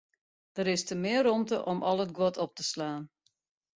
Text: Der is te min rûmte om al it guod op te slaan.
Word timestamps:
Der 0.55 0.67
is 0.75 0.83
te 0.87 0.95
min 1.03 1.21
rûmte 1.25 1.57
om 1.71 1.79
al 1.89 2.01
it 2.05 2.15
guod 2.17 2.35
op 2.43 2.51
te 2.55 2.63
slaan. 2.71 3.03